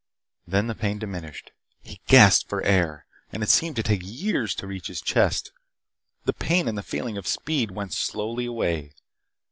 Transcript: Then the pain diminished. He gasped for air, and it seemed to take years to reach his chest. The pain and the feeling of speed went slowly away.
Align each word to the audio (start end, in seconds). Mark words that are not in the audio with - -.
Then 0.47 0.65
the 0.65 0.73
pain 0.73 0.97
diminished. 0.97 1.51
He 1.83 2.01
gasped 2.07 2.49
for 2.49 2.63
air, 2.63 3.05
and 3.31 3.43
it 3.43 3.49
seemed 3.49 3.75
to 3.75 3.83
take 3.83 4.01
years 4.03 4.55
to 4.55 4.65
reach 4.65 4.87
his 4.87 4.99
chest. 4.99 5.51
The 6.25 6.33
pain 6.33 6.67
and 6.67 6.75
the 6.75 6.81
feeling 6.81 7.19
of 7.19 7.27
speed 7.27 7.69
went 7.69 7.93
slowly 7.93 8.47
away. 8.47 8.93